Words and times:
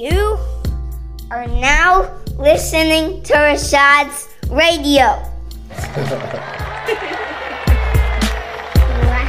You 0.00 0.38
are 1.30 1.46
now 1.46 2.10
listening 2.38 3.22
to 3.24 3.34
Reshad's 3.34 4.30
radio. 4.48 5.02
wow. 9.04 9.26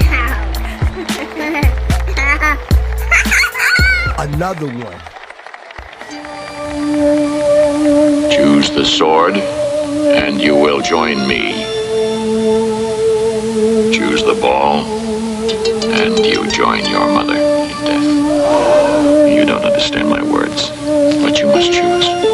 Another 4.17 4.67
one. 4.67 5.01
Choose 8.31 8.71
the 8.71 8.85
sword, 8.85 9.35
and 9.35 10.39
you 10.39 10.55
will 10.55 10.79
join 10.79 11.27
me. 11.27 11.51
Choose 13.91 14.23
the 14.23 14.39
ball, 14.39 14.85
and 15.91 16.17
you 16.17 16.47
join 16.49 16.85
your 16.85 17.07
mother 17.07 17.35
in 17.35 17.67
death. 17.83 19.00
Don't 19.61 19.73
understand 19.73 20.09
my 20.09 20.23
words, 20.23 20.71
but 21.21 21.39
you 21.39 21.45
must 21.45 21.71
choose. 21.71 22.30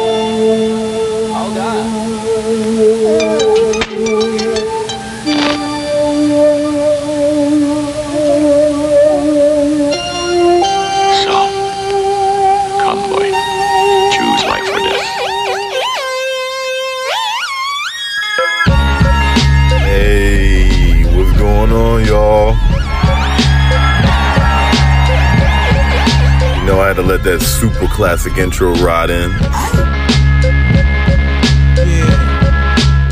Let 27.80 27.82
super 27.84 27.94
classic 27.94 28.36
intro 28.38 28.72
ride 28.74 29.10
in. 29.10 29.30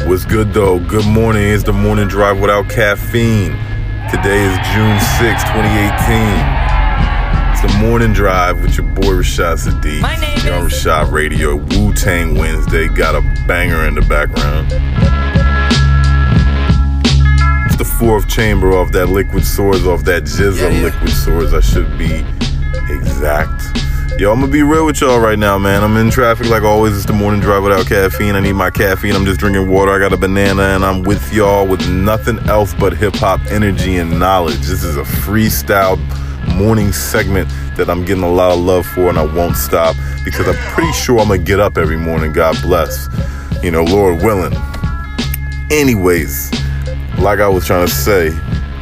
What's 0.09 0.25
good, 0.25 0.53
though? 0.53 0.79
Good 0.81 1.07
morning. 1.07 1.43
It's 1.45 1.63
the 1.65 1.73
morning 1.73 2.09
drive 2.09 2.41
without 2.41 2.69
caffeine. 2.69 3.53
Today 4.11 4.43
is 4.45 4.57
June 4.73 4.99
6, 5.19 5.45
2018. 5.45 6.67
It's 7.53 7.63
the 7.63 7.79
morning 7.81 8.13
drive 8.13 8.61
with 8.63 8.77
your 8.77 8.87
boy 8.87 9.15
Reshad 9.23 9.59
Sadiq. 9.59 10.01
My 10.01 10.17
name 10.17 10.39
You're 10.45 10.55
on 10.55 10.67
is- 10.67 10.73
Reshad 10.73 11.12
Radio. 11.12 11.57
Wu 11.57 11.93
Tang 11.95 12.35
Wednesday. 12.37 12.89
Got 12.89 13.15
a 13.15 13.21
banger 13.47 13.87
in 13.87 13.95
the 13.95 14.03
background. 14.03 14.73
It's 17.67 17.77
the 17.77 17.85
fourth 17.85 18.29
chamber 18.29 18.73
of 18.73 18.91
that 18.93 19.07
liquid 19.09 19.45
swords, 19.45 19.87
off 19.87 20.03
that 20.05 20.25
GZA 20.25 20.62
Yeah, 20.62 20.69
yeah. 20.71 20.83
liquid 20.85 21.11
swords. 21.11 21.53
I 21.55 21.61
should 21.61 21.97
be 21.99 22.25
exact. 22.93 23.62
Yo, 24.19 24.33
I'm 24.33 24.41
gonna 24.41 24.50
be 24.50 24.62
real 24.62 24.86
with 24.86 24.98
y'all 25.03 25.20
right 25.20 25.39
now, 25.39 25.59
man. 25.59 25.84
I'm 25.84 25.95
in 25.98 26.11
traffic 26.11 26.48
like 26.48 26.62
always. 26.62 26.97
It's 26.97 27.05
the 27.05 27.12
morning 27.12 27.39
drive 27.39 27.62
without 27.62 27.86
caffeine. 27.86 28.34
I 28.34 28.41
need 28.41 28.55
my 28.55 28.70
caffeine. 28.70 29.14
I'm 29.14 29.27
just 29.27 29.39
drinking 29.39 29.69
water. 29.69 29.92
I 29.92 29.98
got 29.98 30.14
a 30.14 30.17
banana, 30.17 30.62
and 30.62 30.86
I'm 30.86 31.03
with 31.03 31.34
y'all 31.34 31.67
with 31.67 31.86
nothing 31.86 32.39
else 32.48 32.72
but 32.72 32.97
hip 32.97 33.14
hop 33.17 33.41
energy 33.50 33.98
and 33.98 34.19
knowledge. 34.19 34.61
This 34.61 34.83
is 34.83 34.97
a 34.97 35.03
freestyle 35.03 35.98
morning 36.56 36.92
segment 36.92 37.47
that 37.77 37.91
I'm 37.91 38.06
getting 38.06 38.22
a 38.22 38.31
lot 38.31 38.53
of 38.53 38.61
love 38.61 38.87
for, 38.87 39.11
and 39.11 39.19
I 39.19 39.25
won't 39.34 39.55
stop 39.55 39.94
because 40.25 40.48
I'm 40.48 40.56
pretty 40.72 40.92
sure 40.92 41.20
I'm 41.20 41.28
gonna 41.28 41.42
get 41.42 41.61
up 41.61 41.77
every 41.77 41.98
morning. 41.98 42.33
God 42.33 42.56
bless. 42.62 43.11
You 43.62 43.70
know, 43.70 43.84
Lord 43.84 44.22
willing. 44.22 44.56
Anyways, 45.70 46.53
like 47.19 47.41
I 47.41 47.48
was 47.48 47.67
trying 47.67 47.87
to 47.87 47.92
say, 47.92 48.31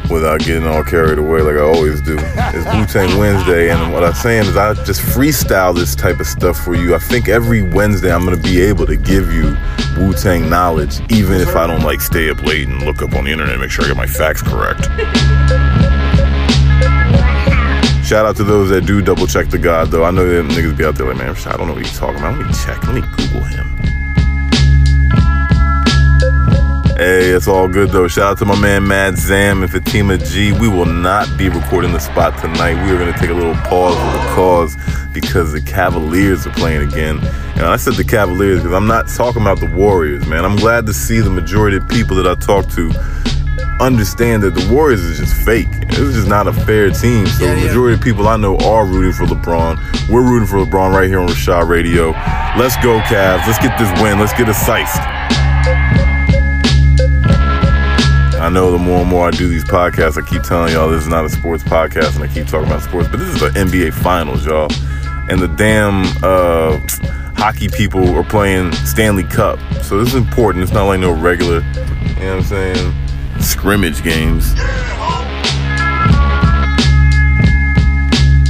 without 0.09 0.39
getting 0.41 0.67
all 0.67 0.83
carried 0.83 1.17
away 1.17 1.41
like 1.41 1.55
I 1.55 1.61
always 1.61 2.01
do, 2.01 2.17
it's 2.19 2.65
Wu 2.73 2.85
Tang 2.85 3.17
Wednesday, 3.17 3.69
and 3.69 3.93
what 3.93 4.03
I'm 4.03 4.13
saying 4.13 4.45
is 4.45 4.57
I 4.57 4.73
just 4.85 5.01
freestyle 5.01 5.75
this 5.75 5.95
type 5.95 6.19
of 6.19 6.27
stuff 6.27 6.57
for 6.57 6.75
you. 6.75 6.95
I 6.95 6.99
think 6.99 7.27
every 7.27 7.61
Wednesday 7.61 8.13
I'm 8.13 8.23
gonna 8.23 8.37
be 8.37 8.61
able 8.61 8.85
to 8.85 8.95
give 8.95 9.33
you 9.33 9.57
Wu 9.97 10.13
Tang 10.13 10.49
knowledge, 10.49 10.99
even 11.11 11.41
if 11.41 11.55
I 11.55 11.67
don't 11.67 11.83
like 11.83 12.01
stay 12.01 12.29
up 12.29 12.41
late 12.43 12.67
and 12.67 12.83
look 12.83 13.01
up 13.01 13.15
on 13.15 13.25
the 13.25 13.31
internet 13.31 13.53
and 13.53 13.61
make 13.61 13.71
sure 13.71 13.85
I 13.85 13.87
get 13.87 13.97
my 13.97 14.07
facts 14.07 14.41
correct. 14.41 14.85
Shout 18.05 18.27
out 18.27 18.35
to 18.35 18.43
those 18.43 18.69
that 18.69 18.85
do 18.85 19.01
double 19.01 19.25
check 19.25 19.49
the 19.49 19.57
God 19.57 19.89
though. 19.89 20.03
I 20.03 20.11
know 20.11 20.27
that 20.27 20.53
niggas 20.53 20.77
be 20.77 20.85
out 20.85 20.95
there 20.95 21.07
like, 21.07 21.17
man, 21.17 21.35
I 21.35 21.57
don't 21.57 21.67
know 21.67 21.73
what 21.73 21.83
he's 21.83 21.97
talking 21.97 22.17
about. 22.17 22.37
Let 22.37 22.47
me 22.47 22.53
check. 22.53 22.83
Let 22.85 22.93
me 22.93 23.01
Google 23.01 23.43
him. 23.43 23.94
Hey, 26.97 27.31
it's 27.31 27.47
all 27.47 27.67
good 27.67 27.89
though. 27.89 28.07
Shout 28.07 28.31
out 28.31 28.37
to 28.37 28.45
my 28.45 28.57
man 28.57 28.87
Mad 28.87 29.17
Zam 29.17 29.63
and 29.63 29.71
Fatima 29.71 30.17
G. 30.17 30.53
We 30.53 30.69
will 30.69 30.85
not 30.85 31.27
be 31.37 31.49
recording 31.49 31.91
the 31.91 31.99
spot 31.99 32.39
tonight. 32.39 32.81
We 32.85 32.91
are 32.91 32.97
going 32.97 33.11
to 33.11 33.19
take 33.19 33.29
a 33.29 33.33
little 33.33 33.53
pause 33.55 33.95
for 33.95 34.17
the 34.17 34.33
cause 34.33 34.77
because 35.13 35.51
the 35.51 35.61
Cavaliers 35.61 36.47
are 36.47 36.51
playing 36.53 36.87
again. 36.87 37.17
And 37.55 37.63
I 37.63 37.75
said 37.75 37.95
the 37.95 38.05
Cavaliers 38.05 38.59
because 38.61 38.73
I'm 38.73 38.87
not 38.87 39.09
talking 39.09 39.41
about 39.41 39.59
the 39.59 39.69
Warriors, 39.69 40.25
man. 40.25 40.45
I'm 40.45 40.55
glad 40.55 40.85
to 40.85 40.93
see 40.93 41.19
the 41.19 41.29
majority 41.29 41.75
of 41.75 41.87
people 41.89 42.15
that 42.15 42.27
I 42.27 42.35
talk 42.35 42.69
to 42.75 42.89
understand 43.81 44.43
that 44.43 44.51
the 44.55 44.73
Warriors 44.73 45.01
is 45.01 45.19
just 45.19 45.33
fake. 45.45 45.69
This 45.89 45.99
is 45.99 46.15
just 46.15 46.27
not 46.29 46.47
a 46.47 46.53
fair 46.53 46.91
team. 46.91 47.27
So 47.27 47.43
Yeah, 47.43 47.55
the 47.55 47.59
yeah. 47.59 47.67
majority 47.67 47.95
of 47.95 48.01
people 48.01 48.25
I 48.29 48.37
know 48.37 48.57
are 48.59 48.85
rooting 48.85 49.11
for 49.11 49.25
LeBron. 49.25 50.07
We're 50.09 50.23
rooting 50.23 50.47
for 50.47 50.59
LeBron 50.59 50.93
right 50.95 51.09
here 51.09 51.19
on 51.19 51.27
Reshad 51.27 51.67
Radio. 51.67 52.11
Let's 52.57 52.77
go, 52.77 52.99
Cavs. 53.01 53.45
Let's 53.47 53.59
get 53.59 53.77
this 53.77 53.91
win. 54.01 54.17
Let's 54.17 54.31
get 54.31 54.47
it 54.47 54.53
siced. 54.53 55.01
I 58.45 58.49
know 58.49 58.71
the 58.71 58.77
more 58.77 58.99
and 58.99 59.09
more 59.09 59.27
I 59.27 59.31
do 59.31 59.49
these 59.49 59.63
podcasts, 59.63 60.23
I 60.23 60.29
keep 60.29 60.43
telling 60.43 60.71
y'all 60.71 60.87
this 60.87 61.01
is 61.01 61.07
not 61.07 61.25
a 61.25 61.29
sports 61.29 61.63
podcast 61.63 62.13
and 62.13 62.23
I 62.23 62.31
keep 62.31 62.45
talking 62.45 62.67
about 62.67 62.83
sports, 62.83 63.07
but 63.07 63.17
this 63.17 63.29
is 63.29 63.39
the 63.39 63.49
NBA 63.49 63.91
Finals, 63.91 64.45
y'all. 64.45 64.71
And 65.31 65.41
the 65.41 65.47
damn 65.47 66.03
uh, 66.23 66.79
hockey 67.35 67.69
people 67.69 68.07
are 68.15 68.23
playing 68.23 68.71
Stanley 68.73 69.23
Cup. 69.23 69.57
So 69.81 69.97
this 69.97 70.09
is 70.09 70.13
important. 70.13 70.63
It's 70.63 70.71
not 70.71 70.83
like 70.83 70.99
no 70.99 71.11
regular, 71.11 71.61
you 71.61 71.73
know 72.19 72.35
what 72.35 72.37
I'm 72.37 72.43
saying, 72.43 73.41
scrimmage 73.41 74.03
games. 74.03 74.53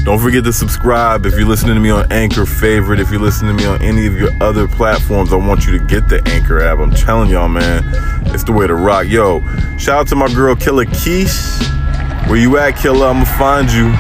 Don't 0.03 0.19
forget 0.19 0.43
to 0.43 0.53
subscribe 0.53 1.25
if 1.25 1.35
you're 1.35 1.47
listening 1.47 1.73
to 1.73 1.81
me 1.81 1.89
on 1.89 2.11
Anchor 2.11 2.45
Favorite. 2.45 2.99
If 2.99 3.11
you're 3.11 3.21
listening 3.21 3.57
to 3.57 3.63
me 3.63 3.67
on 3.67 3.81
any 3.81 4.05
of 4.05 4.13
your 4.13 4.29
other 4.43 4.67
platforms, 4.67 5.31
I 5.31 5.37
want 5.37 5.65
you 5.65 5.79
to 5.79 5.83
get 5.85 6.09
the 6.09 6.21
Anchor 6.27 6.61
app. 6.61 6.79
I'm 6.79 6.91
telling 6.91 7.29
y'all, 7.29 7.47
man, 7.47 7.81
it's 8.35 8.43
the 8.43 8.51
way 8.51 8.67
to 8.67 8.75
rock. 8.75 9.07
Yo, 9.07 9.39
shout 9.77 10.01
out 10.01 10.07
to 10.09 10.15
my 10.15 10.31
girl 10.33 10.55
Killer 10.55 10.85
Keish. 10.85 11.63
Where 12.27 12.37
you 12.37 12.57
at, 12.57 12.75
Killer? 12.75 13.07
I'ma 13.07 13.23
find 13.23 13.71
you. 13.71 13.93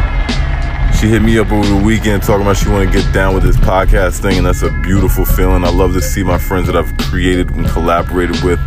She 0.99 1.07
hit 1.07 1.21
me 1.21 1.39
up 1.39 1.51
over 1.51 1.65
the 1.67 1.81
weekend 1.83 2.21
talking 2.21 2.41
about 2.41 2.57
she 2.57 2.69
want 2.69 2.91
to 2.91 2.95
get 3.01 3.13
down 3.13 3.33
with 3.33 3.43
this 3.43 3.55
podcast 3.57 4.19
thing, 4.21 4.37
and 4.37 4.45
that's 4.45 4.61
a 4.61 4.71
beautiful 4.81 5.25
feeling. 5.25 5.63
I 5.63 5.69
love 5.69 5.93
to 5.93 6.01
see 6.01 6.21
my 6.21 6.37
friends 6.37 6.67
that 6.67 6.75
I've 6.75 6.95
created 6.97 7.49
and 7.51 7.65
collaborated 7.67 8.43
with 8.43 8.59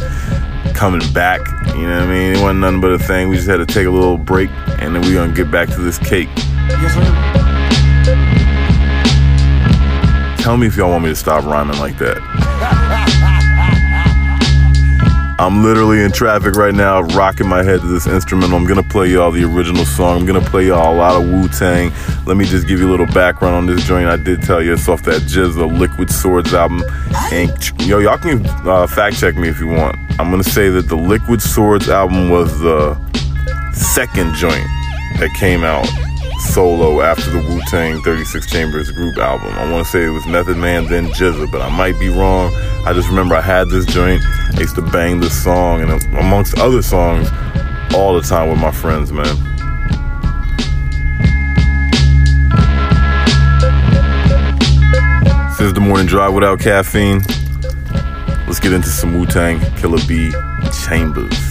coming 0.74 1.02
back. 1.12 1.40
You 1.74 1.86
know 1.86 2.00
what 2.00 2.08
I 2.08 2.12
mean? 2.12 2.36
It 2.36 2.40
wasn't 2.40 2.60
nothing 2.60 2.80
but 2.80 2.92
a 2.92 2.98
thing. 2.98 3.28
We 3.28 3.36
just 3.36 3.48
had 3.48 3.58
to 3.58 3.66
take 3.66 3.86
a 3.86 3.90
little 3.90 4.16
break, 4.16 4.48
and 4.80 4.94
then 4.94 5.02
we're 5.02 5.14
gonna 5.14 5.34
get 5.34 5.50
back 5.50 5.68
to 5.68 5.80
this 5.80 5.98
cake. 5.98 6.30
Yes, 6.34 6.94
sir. 6.94 7.04
Tell 10.42 10.56
me 10.56 10.66
if 10.66 10.76
y'all 10.76 10.90
want 10.90 11.04
me 11.04 11.10
to 11.10 11.16
stop 11.16 11.44
rhyming 11.44 11.78
like 11.78 11.98
that. 11.98 12.37
I'm 15.40 15.62
literally 15.62 16.02
in 16.02 16.10
traffic 16.10 16.54
right 16.54 16.74
now, 16.74 17.02
rocking 17.02 17.48
my 17.48 17.62
head 17.62 17.80
to 17.80 17.86
this 17.86 18.08
instrumental. 18.08 18.56
I'm 18.56 18.66
gonna 18.66 18.82
play 18.82 19.08
y'all 19.10 19.30
the 19.30 19.44
original 19.44 19.84
song. 19.84 20.18
I'm 20.18 20.26
gonna 20.26 20.40
play 20.40 20.66
y'all 20.66 20.92
a 20.92 20.96
lot 20.96 21.14
of 21.14 21.28
Wu 21.28 21.46
Tang. 21.48 21.92
Let 22.26 22.36
me 22.36 22.44
just 22.44 22.66
give 22.66 22.80
you 22.80 22.88
a 22.88 22.90
little 22.90 23.06
background 23.06 23.54
on 23.54 23.66
this 23.66 23.84
joint. 23.84 24.08
I 24.08 24.16
did 24.16 24.42
tell 24.42 24.60
you 24.60 24.72
it's 24.72 24.88
off 24.88 25.04
that 25.04 25.22
GZA 25.22 25.78
Liquid 25.78 26.10
Swords 26.10 26.52
album. 26.54 26.82
And 27.32 27.52
yo, 27.86 28.00
y'all 28.00 28.18
can 28.18 28.44
uh, 28.66 28.88
fact 28.88 29.16
check 29.18 29.36
me 29.36 29.48
if 29.48 29.60
you 29.60 29.68
want. 29.68 29.96
I'm 30.18 30.30
gonna 30.30 30.42
say 30.42 30.70
that 30.70 30.88
the 30.88 30.96
Liquid 30.96 31.40
Swords 31.40 31.88
album 31.88 32.30
was 32.30 32.58
the 32.58 32.94
second 33.74 34.34
joint 34.34 34.66
that 35.20 35.30
came 35.38 35.62
out 35.62 35.86
solo 36.40 37.00
after 37.00 37.30
the 37.30 37.38
Wu 37.38 37.60
Tang 37.68 38.00
36 38.02 38.50
Chambers 38.50 38.90
group 38.90 39.16
album. 39.18 39.52
I 39.54 39.70
want 39.70 39.84
to 39.84 39.90
say 39.90 40.04
it 40.04 40.10
was 40.10 40.26
Method 40.26 40.56
Man, 40.56 40.86
then 40.86 41.06
GZA, 41.08 41.50
but 41.50 41.60
I 41.60 41.68
might 41.68 41.98
be 41.98 42.08
wrong. 42.08 42.52
I 42.86 42.92
just 42.92 43.08
remember 43.08 43.34
I 43.34 43.40
had 43.40 43.68
this 43.68 43.86
joint. 43.86 44.22
I 44.24 44.60
used 44.60 44.74
to 44.76 44.82
bang 44.82 45.20
this 45.20 45.42
song, 45.42 45.82
and 45.82 45.90
amongst 46.16 46.58
other 46.58 46.82
songs, 46.82 47.28
all 47.94 48.14
the 48.14 48.22
time 48.22 48.48
with 48.48 48.58
my 48.58 48.70
friends, 48.70 49.12
man. 49.12 49.26
This 55.50 55.60
is 55.66 55.72
the 55.72 55.80
morning 55.80 56.06
drive 56.06 56.34
without 56.34 56.60
caffeine. 56.60 57.20
Let's 58.46 58.60
get 58.60 58.72
into 58.72 58.88
some 58.88 59.18
Wu 59.18 59.26
Tang 59.26 59.60
Killer 59.76 59.98
B 60.06 60.32
Chambers. 60.86 61.47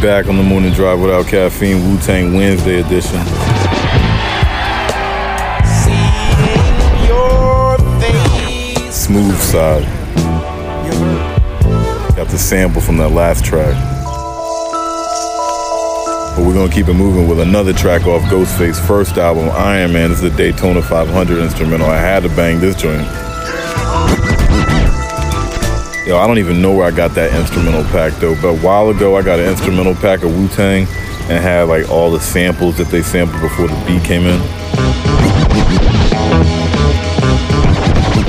Back 0.00 0.28
on 0.28 0.36
the 0.38 0.42
morning 0.42 0.72
drive 0.72 0.98
without 0.98 1.26
caffeine, 1.26 1.76
Wu 1.84 1.98
Tang 1.98 2.32
Wednesday 2.32 2.80
edition. 2.80 3.18
Smooth 8.90 9.38
side. 9.38 9.84
Got 12.16 12.28
the 12.28 12.38
sample 12.38 12.80
from 12.80 12.96
that 12.96 13.10
last 13.10 13.44
track. 13.44 13.74
But 16.36 16.46
we're 16.46 16.54
gonna 16.54 16.72
keep 16.72 16.88
it 16.88 16.94
moving 16.94 17.28
with 17.28 17.40
another 17.40 17.74
track 17.74 18.06
off 18.06 18.22
Ghostface's 18.30 18.80
first 18.80 19.18
album, 19.18 19.50
Iron 19.50 19.92
Man. 19.92 20.08
This 20.08 20.22
is 20.22 20.30
the 20.30 20.36
Daytona 20.36 20.80
500 20.80 21.38
instrumental. 21.38 21.88
I 21.88 21.98
had 21.98 22.22
to 22.22 22.30
bang 22.30 22.58
this 22.58 22.74
joint. 22.74 23.06
Yo, 26.10 26.18
I 26.18 26.26
don't 26.26 26.38
even 26.38 26.60
know 26.60 26.74
where 26.74 26.88
I 26.88 26.90
got 26.90 27.14
that 27.14 27.32
instrumental 27.38 27.84
pack 27.84 28.12
though. 28.14 28.34
But 28.34 28.48
a 28.48 28.58
while 28.58 28.90
ago, 28.90 29.14
I 29.14 29.22
got 29.22 29.38
an 29.38 29.48
instrumental 29.48 29.94
pack 29.94 30.24
of 30.24 30.36
Wu 30.36 30.48
Tang 30.48 30.88
and 31.30 31.40
had 31.40 31.68
like 31.68 31.88
all 31.88 32.10
the 32.10 32.18
samples 32.18 32.76
that 32.78 32.88
they 32.88 33.00
sampled 33.00 33.40
before 33.40 33.68
the 33.68 33.74
beat 33.86 34.02
came 34.02 34.22
in. 34.22 34.40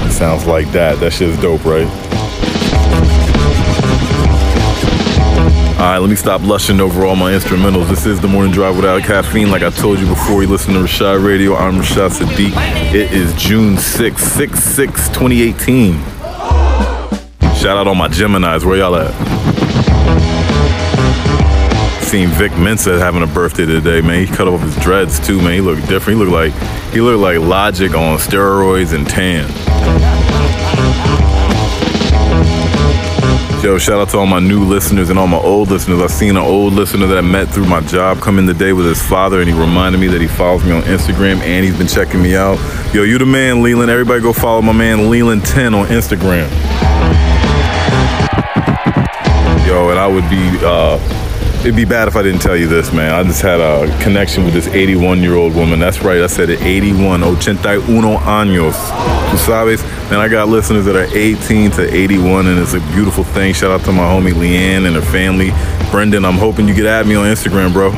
It 0.05 0.11
sounds 0.11 0.45
like 0.45 0.71
that. 0.73 0.99
That 0.99 1.11
shit 1.11 1.29
is 1.29 1.39
dope, 1.39 1.65
right? 1.65 1.87
All 5.79 5.87
right, 5.87 5.97
let 5.97 6.11
me 6.11 6.15
stop 6.15 6.41
lushing 6.41 6.79
over 6.79 7.03
all 7.03 7.15
my 7.15 7.31
instrumentals. 7.31 7.89
This 7.89 8.05
is 8.05 8.21
the 8.21 8.27
morning 8.27 8.53
drive 8.53 8.75
without 8.75 9.01
caffeine. 9.01 9.49
Like 9.49 9.63
I 9.63 9.71
told 9.71 9.97
you 9.97 10.05
before, 10.05 10.43
you 10.43 10.49
listen 10.49 10.75
to 10.75 10.81
Reshad 10.81 11.25
Radio. 11.25 11.55
I'm 11.55 11.77
Reshad 11.77 12.11
Sadiq. 12.11 12.53
It 12.93 13.11
is 13.11 13.33
June 13.41 13.75
6, 13.75 14.23
6, 14.23 14.63
6, 14.63 15.07
2018. 15.07 16.20
Shout 17.61 17.77
out 17.77 17.85
all 17.87 17.93
my 17.93 18.07
Geminis. 18.07 18.65
Where 18.65 18.75
y'all 18.75 18.95
at? 18.95 19.13
Seen 22.01 22.29
Vic 22.29 22.57
Mensa 22.57 22.97
having 22.97 23.21
a 23.21 23.27
birthday 23.27 23.67
today, 23.67 24.01
man. 24.01 24.25
He 24.25 24.33
cut 24.33 24.47
off 24.47 24.61
his 24.61 24.75
dreads 24.77 25.19
too, 25.19 25.37
man. 25.37 25.53
He 25.53 25.61
looked 25.61 25.87
different. 25.87 26.17
He 26.17 26.25
looked 26.25 26.31
like 26.31 26.53
he 26.91 27.01
looked 27.01 27.19
like 27.19 27.37
Logic 27.37 27.93
on 27.93 28.17
steroids 28.17 28.95
and 28.95 29.07
tan. 29.07 29.47
Yo, 33.63 33.77
shout 33.77 33.99
out 33.99 34.09
to 34.09 34.17
all 34.17 34.25
my 34.25 34.39
new 34.39 34.63
listeners 34.63 35.11
and 35.11 35.19
all 35.19 35.27
my 35.27 35.37
old 35.37 35.69
listeners. 35.69 36.01
I 36.01 36.07
seen 36.07 36.31
an 36.31 36.37
old 36.37 36.73
listener 36.73 37.05
that 37.05 37.19
I 37.19 37.21
met 37.21 37.49
through 37.49 37.67
my 37.67 37.81
job 37.81 38.21
come 38.21 38.39
in 38.39 38.47
today 38.47 38.73
with 38.73 38.87
his 38.87 38.99
father, 38.99 39.39
and 39.39 39.47
he 39.47 39.53
reminded 39.53 40.01
me 40.01 40.07
that 40.07 40.19
he 40.19 40.27
follows 40.27 40.65
me 40.65 40.71
on 40.71 40.81
Instagram 40.81 41.39
and 41.41 41.63
he's 41.63 41.77
been 41.77 41.85
checking 41.85 42.23
me 42.23 42.35
out. 42.35 42.57
Yo, 42.91 43.03
you 43.03 43.19
the 43.19 43.27
man, 43.27 43.61
Leland. 43.61 43.91
Everybody 43.91 44.19
go 44.19 44.33
follow 44.33 44.63
my 44.63 44.73
man 44.73 44.97
Leland10 45.11 45.79
on 45.79 45.85
Instagram. 45.89 46.49
And 49.71 49.97
I 49.97 50.07
would 50.07 50.29
be, 50.29 50.59
uh, 50.61 50.99
it'd 51.61 51.75
be 51.75 51.85
bad 51.85 52.07
if 52.07 52.15
I 52.15 52.21
didn't 52.21 52.41
tell 52.41 52.57
you 52.57 52.67
this, 52.67 52.91
man. 52.91 53.13
I 53.13 53.23
just 53.23 53.41
had 53.41 53.59
a 53.59 53.87
connection 54.03 54.43
with 54.43 54.53
this 54.53 54.67
81 54.67 55.21
year 55.21 55.35
old 55.35 55.55
woman. 55.55 55.79
That's 55.79 56.01
right, 56.01 56.21
I 56.21 56.27
said 56.27 56.49
it 56.49 56.61
81, 56.61 57.23
81 57.23 57.77
años. 58.23 58.75
Tu 59.31 59.37
sabes? 59.37 59.83
And 60.11 60.19
I 60.19 60.27
got 60.27 60.49
listeners 60.49 60.85
that 60.85 60.95
are 60.95 61.07
18 61.15 61.71
to 61.71 61.93
81, 61.93 62.47
and 62.47 62.59
it's 62.59 62.73
a 62.73 62.81
beautiful 62.91 63.23
thing. 63.23 63.53
Shout 63.53 63.71
out 63.71 63.85
to 63.85 63.91
my 63.91 64.03
homie 64.03 64.33
Leanne 64.33 64.85
and 64.85 64.95
her 64.95 65.01
family. 65.01 65.51
Brendan, 65.89 66.25
I'm 66.25 66.37
hoping 66.37 66.67
you 66.67 66.73
get 66.73 66.85
at 66.85 67.07
me 67.07 67.15
on 67.15 67.25
Instagram, 67.25 67.71
bro. 67.71 67.91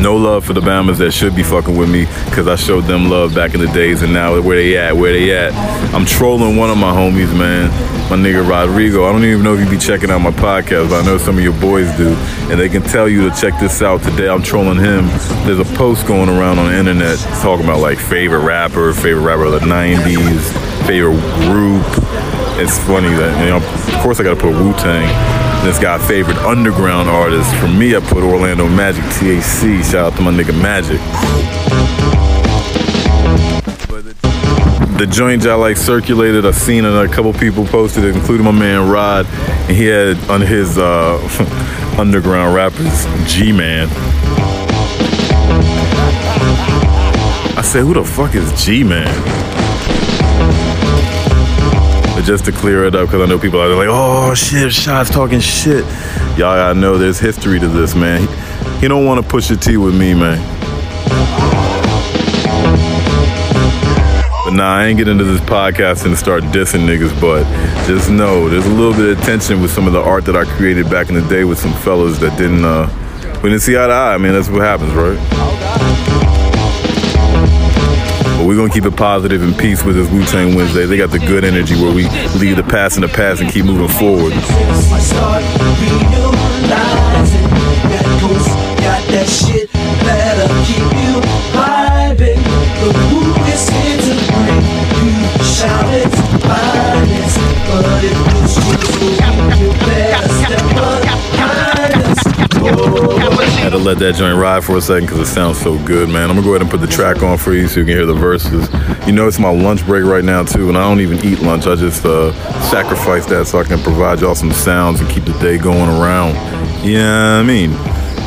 No 0.00 0.14
love 0.16 0.44
for 0.44 0.52
the 0.52 0.60
Bamas 0.60 0.98
that 0.98 1.12
should 1.12 1.34
be 1.34 1.42
fucking 1.42 1.76
with 1.76 1.90
me 1.90 2.04
because 2.26 2.46
I 2.46 2.54
showed 2.56 2.84
them 2.84 3.08
love 3.08 3.34
back 3.34 3.54
in 3.54 3.60
the 3.60 3.66
days 3.68 4.02
and 4.02 4.12
now 4.12 4.40
where 4.40 4.56
they 4.56 4.76
at, 4.76 4.96
where 4.96 5.12
they 5.12 5.36
at. 5.36 5.52
I'm 5.94 6.04
trolling 6.04 6.56
one 6.56 6.70
of 6.70 6.78
my 6.78 6.92
homies, 6.92 7.36
man, 7.36 7.70
my 8.08 8.16
nigga 8.16 8.46
Rodrigo. 8.46 9.04
I 9.04 9.12
don't 9.12 9.24
even 9.24 9.42
know 9.42 9.54
if 9.54 9.60
you 9.64 9.70
be 9.70 9.78
checking 9.78 10.10
out 10.10 10.20
my 10.20 10.30
podcast, 10.30 10.90
but 10.90 11.02
I 11.02 11.06
know 11.06 11.18
some 11.18 11.38
of 11.38 11.42
your 11.42 11.58
boys 11.60 11.90
do. 11.96 12.14
And 12.50 12.60
they 12.60 12.68
can 12.68 12.82
tell 12.82 13.08
you 13.08 13.28
to 13.28 13.34
check 13.34 13.58
this 13.58 13.82
out 13.82 14.02
today. 14.02 14.28
I'm 14.28 14.42
trolling 14.42 14.78
him. 14.78 15.06
There's 15.46 15.58
a 15.58 15.76
post 15.76 16.06
going 16.06 16.28
around 16.28 16.58
on 16.58 16.70
the 16.70 16.78
internet 16.78 17.18
talking 17.40 17.64
about 17.64 17.80
like 17.80 17.98
favorite 17.98 18.44
rapper, 18.44 18.92
favorite 18.92 19.22
rapper 19.22 19.46
of 19.46 19.52
the 19.52 19.60
90s, 19.60 20.86
favorite 20.86 21.20
group. 21.48 21.84
It's 22.58 22.78
funny 22.78 23.08
that, 23.08 23.40
you 23.42 23.50
know, 23.50 23.56
of 23.56 24.02
course 24.02 24.20
I 24.20 24.24
gotta 24.24 24.40
put 24.40 24.52
Wu 24.52 24.72
Tang. 24.74 25.45
This 25.64 25.78
guy 25.78 25.98
favorite 26.06 26.36
underground 26.38 27.08
artist. 27.08 27.54
For 27.56 27.68
me, 27.68 27.96
I 27.96 28.00
put 28.00 28.22
Orlando 28.22 28.68
Magic 28.68 29.04
THC. 29.04 29.84
Shout 29.84 30.12
out 30.12 30.16
to 30.16 30.22
my 30.22 30.30
nigga 30.30 30.54
Magic. 30.62 31.00
The 34.98 35.06
joint 35.06 35.46
I 35.46 35.54
like 35.56 35.76
circulated, 35.76 36.46
I 36.46 36.52
seen 36.52 36.86
it, 36.86 36.92
a 36.92 37.06
couple 37.06 37.32
people 37.34 37.66
posted 37.66 38.04
it, 38.04 38.16
including 38.16 38.46
my 38.46 38.50
man 38.50 38.88
Rod, 38.88 39.26
and 39.26 39.76
he 39.76 39.84
had 39.84 40.16
on 40.30 40.40
his 40.40 40.78
uh, 40.78 41.18
underground 41.98 42.54
rappers 42.54 43.04
G-Man. 43.26 43.88
I 47.58 47.62
said, 47.62 47.82
who 47.82 47.92
the 47.92 48.04
fuck 48.04 48.34
is 48.34 48.64
G-Man? 48.64 49.06
But 49.06 49.45
just 52.26 52.44
to 52.44 52.52
clear 52.52 52.84
it 52.84 52.94
up, 52.96 53.06
because 53.06 53.22
I 53.22 53.26
know 53.26 53.38
people 53.38 53.60
are 53.60 53.68
like, 53.68 53.86
oh 53.88 54.34
shit, 54.34 54.72
shots 54.72 55.10
talking 55.10 55.38
shit. 55.38 55.84
Y'all 56.36 56.56
gotta 56.56 56.74
know 56.74 56.98
there's 56.98 57.20
history 57.20 57.60
to 57.60 57.68
this, 57.68 57.94
man. 57.94 58.20
He, 58.20 58.80
he 58.80 58.88
don't 58.88 59.06
want 59.06 59.22
to 59.22 59.30
push 59.30 59.48
a 59.50 59.56
T 59.56 59.76
with 59.76 59.96
me, 59.96 60.12
man. 60.12 60.38
But 64.44 64.54
nah, 64.54 64.76
I 64.76 64.86
ain't 64.86 64.98
get 64.98 65.06
into 65.06 65.22
this 65.22 65.40
podcast 65.42 66.04
and 66.04 66.18
start 66.18 66.42
dissing 66.44 66.84
niggas, 66.84 67.18
but 67.20 67.44
just 67.86 68.10
know 68.10 68.48
there's 68.48 68.66
a 68.66 68.70
little 68.70 68.92
bit 68.92 69.16
of 69.16 69.24
tension 69.24 69.62
with 69.62 69.70
some 69.70 69.86
of 69.86 69.92
the 69.92 70.02
art 70.02 70.24
that 70.24 70.34
I 70.36 70.44
created 70.56 70.90
back 70.90 71.08
in 71.08 71.14
the 71.14 71.28
day 71.28 71.44
with 71.44 71.60
some 71.60 71.72
fellas 71.74 72.18
that 72.18 72.36
didn't, 72.36 72.64
uh, 72.64 72.88
we 73.42 73.50
didn't 73.50 73.62
see 73.62 73.76
eye 73.76 73.86
to 73.86 73.92
eye. 73.92 74.14
I 74.14 74.18
mean, 74.18 74.32
that's 74.32 74.48
what 74.48 74.62
happens, 74.62 74.92
right? 74.94 76.25
We're 78.46 78.54
gonna 78.54 78.72
keep 78.72 78.84
it 78.84 78.96
positive 78.96 79.42
and 79.42 79.58
peace 79.58 79.82
with 79.82 79.96
this 79.96 80.08
Wu 80.08 80.24
Tang 80.24 80.54
Wednesday. 80.54 80.86
They 80.86 80.96
got 80.96 81.10
the 81.10 81.18
good 81.18 81.42
energy 81.44 81.74
where 81.74 81.92
we 81.92 82.08
leave 82.38 82.56
the 82.56 82.62
past 82.62 82.94
in 82.94 83.02
the 83.02 83.08
past 83.08 83.42
and 83.42 83.50
keep 83.50 83.64
moving 83.64 83.88
forward. 83.88 84.32
I 84.34 85.00
start 85.00 85.42
Had 103.66 103.72
to 103.72 103.78
let 103.78 103.98
that 103.98 104.14
joint 104.14 104.38
ride 104.38 104.62
for 104.62 104.76
a 104.76 104.80
second 104.80 105.06
because 105.06 105.18
it 105.18 105.26
sounds 105.26 105.60
so 105.60 105.76
good, 105.84 106.08
man. 106.08 106.30
I'm 106.30 106.36
gonna 106.36 106.46
go 106.46 106.50
ahead 106.50 106.62
and 106.62 106.70
put 106.70 106.80
the 106.80 106.86
track 106.86 107.24
on 107.24 107.36
for 107.36 107.52
you 107.52 107.66
so 107.66 107.80
you 107.80 107.86
can 107.86 107.96
hear 107.96 108.06
the 108.06 108.14
verses. 108.14 108.68
You 109.08 109.12
know, 109.12 109.26
it's 109.26 109.40
my 109.40 109.50
lunch 109.50 109.84
break 109.84 110.04
right 110.04 110.22
now 110.22 110.44
too, 110.44 110.68
and 110.68 110.78
I 110.78 110.88
don't 110.88 111.00
even 111.00 111.18
eat 111.26 111.40
lunch. 111.40 111.66
I 111.66 111.74
just 111.74 112.04
uh, 112.04 112.30
sacrifice 112.70 113.26
that 113.26 113.48
so 113.48 113.58
I 113.58 113.64
can 113.64 113.80
provide 113.80 114.20
y'all 114.20 114.36
some 114.36 114.52
sounds 114.52 115.00
and 115.00 115.10
keep 115.10 115.24
the 115.24 115.36
day 115.40 115.58
going 115.58 115.88
around. 115.88 116.36
Yeah, 116.86 117.40
I 117.40 117.42
mean, 117.42 117.72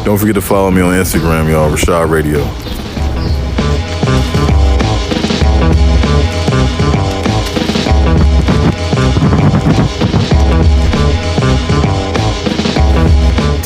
don't 0.03 0.17
forget 0.17 0.35
to 0.35 0.41
follow 0.41 0.71
me 0.71 0.81
on 0.81 0.93
Instagram, 0.93 1.49
y'all. 1.49 1.71
Reshad 1.71 2.09
Radio. 2.09 2.43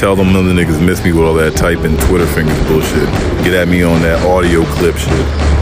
Tell 0.03 0.17
them 0.17 0.35
other 0.35 0.51
niggas 0.51 0.85
miss 0.85 1.01
me 1.01 1.13
with 1.13 1.23
all 1.23 1.33
that 1.35 1.55
typing 1.55 1.95
Twitter 1.95 2.27
fingers 2.27 2.61
bullshit. 2.67 3.07
Get 3.45 3.53
at 3.53 3.69
me 3.69 3.83
on 3.83 4.01
that 4.01 4.21
audio 4.25 4.65
clip 4.65 4.97
shit. 4.97 5.52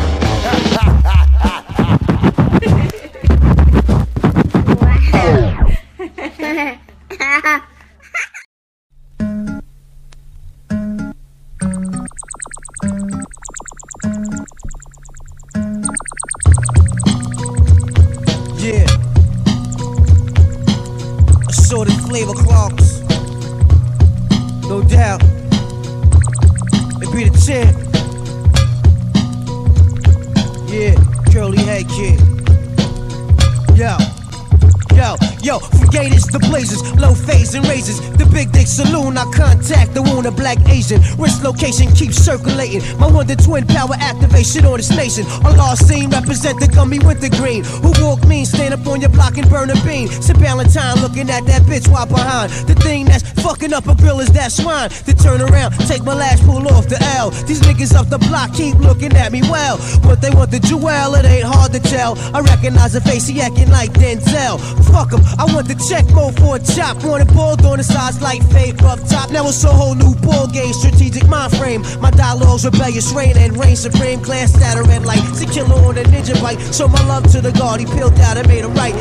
And 37.55 37.67
razors. 37.67 38.00
The 38.17 38.25
big 38.25 38.51
dick 38.51 38.67
saloon, 38.67 39.17
I 39.17 39.25
contact 39.31 39.93
the 39.93 40.01
wound 40.01 40.25
of 40.25 40.36
black 40.36 40.58
Asian. 40.70 41.01
Wrist 41.17 41.43
location 41.43 41.91
keeps 41.91 42.17
circulating. 42.17 42.81
My 43.00 43.08
wonder 43.08 43.36
twin 43.36 43.65
power 43.67 43.96
activation 44.00 44.65
on 44.65 44.77
this 44.77 44.91
nation. 44.91 45.25
On 45.46 45.55
lost 45.58 45.88
scene, 45.88 46.10
represent 46.10 46.60
the 46.60 46.67
gummy 46.67 47.00
winter 47.00 47.29
green. 47.29 47.63
Who 47.84 47.91
walk 48.03 48.25
mean, 48.27 48.46
stand 48.46 48.74
up 48.74 48.80
on 48.91 49.00
your 49.00 49.10
block 49.10 49.38
and 49.38 49.50
burn 49.50 49.69
a 49.69 49.75
bean. 49.86 50.07
Sip 50.10 50.38
Valentine 50.38 51.00
looking 51.01 51.29
at 51.29 51.45
that 51.45 51.63
bitch 51.63 51.88
while 51.88 52.05
behind. 52.05 52.51
The 52.67 52.75
thing 52.75 53.05
that's 53.05 53.24
fucking 53.41 53.74
up 53.74 53.88
a 53.88 53.95
grill 53.95 54.19
is 54.19 54.31
that 54.33 54.51
swine. 54.51 54.89
To 54.89 55.13
turn 55.15 55.41
around, 55.41 55.71
take 55.88 56.03
my 56.03 56.13
last 56.13 56.43
pull 56.43 56.67
off 56.67 56.88
the 56.88 57.00
L. 57.15 57.31
These 57.48 57.62
niggas 57.62 57.95
up 57.95 58.10
the 58.10 58.19
block 58.19 58.53
keep 58.53 58.75
looking 58.75 59.13
at 59.15 59.31
me 59.31 59.41
well. 59.43 59.77
What 60.03 60.21
they 60.21 60.29
want 60.29 60.51
the 60.51 60.60
jewel, 60.60 61.15
it 61.15 61.25
ain't 61.25 61.45
hard 61.45 61.71
to 61.71 61.79
tell. 61.79 62.17
I 62.36 62.41
recognize 62.41 62.93
a 62.95 63.01
face, 63.01 63.27
he 63.27 63.41
acting 63.41 63.69
like 63.71 63.91
Denzel. 63.93 64.60
Fuck 64.91 65.13
him, 65.13 65.21
I 65.39 65.45
want 65.53 65.67
the 65.67 65.77
check 65.89 66.05
mode 66.13 66.36
for 66.39 66.57
a 66.57 66.60
chop. 66.60 67.03
Want 67.03 67.24
it 67.24 67.33
balled 67.33 67.65
on 67.65 67.77
the 67.77 67.83
sides 67.83 68.21
like 68.21 68.43
fake 68.51 68.81
up 68.83 69.00
top. 69.07 69.31
Now 69.31 69.48
it's 69.48 69.63
a 69.63 69.71
whole 69.71 69.95
new 69.95 70.13
ball 70.15 70.48
game, 70.48 70.74
strategic 70.74 71.27
mind 71.27 71.55
frame. 71.55 71.81
My 72.01 72.12
dialogues 72.12 72.65
rebellious 72.65 73.12
rain 73.13 73.38
and 73.38 73.57
reign 73.57 73.75
supreme. 73.75 74.21
Glass 74.21 74.51
shatter 74.60 74.83
red 74.83 75.05
light. 75.05 75.24
It's 75.29 75.41
a 75.41 75.45
killer 75.45 75.79
on 75.88 75.98
a 75.98 76.03
ninja 76.03 76.36
bite. 76.41 76.60
Show 76.74 76.88
my 76.88 77.03
love 77.07 77.31
to 77.31 77.41
the 77.41 77.51
guard, 77.51 77.79
he 77.79 77.86
peeled 77.86 78.19
out 78.19 78.38
and 78.38 78.48
made 78.48 78.65
it 78.65 78.74
When 78.81 78.97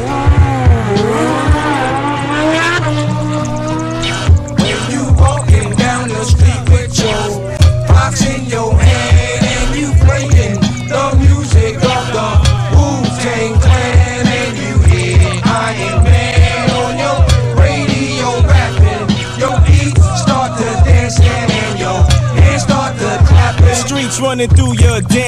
you 4.93 5.09
walking 5.17 5.73
down 5.77 6.09
the 6.09 6.23
street 6.23 6.69
with 6.69 6.93
your 7.01 7.41
box 7.89 8.21
in 8.27 8.45
your 8.45 8.75
hand 8.75 9.43
and 9.43 9.75
you 9.75 9.89
playing 10.05 10.61
the 10.85 11.17
music 11.25 11.77
of 11.77 12.05
the 12.13 12.29
Wu-Tang 12.77 13.55
Clan 13.59 14.27
and 14.29 14.53
you 14.61 14.77
hear 14.85 15.17
Iron 15.49 16.05
Man 16.05 16.71
on 16.77 16.93
your 17.01 17.19
radio 17.57 18.29
rapping, 18.53 19.09
your 19.41 19.57
feet 19.65 19.97
start 20.21 20.59
to 20.59 20.69
and 20.93 21.79
your 21.81 22.05
hands 22.37 22.65
start 22.65 22.99
to 22.99 23.17
clapping. 23.25 23.75
Streets 23.77 24.21
running 24.21 24.51
through 24.51 24.75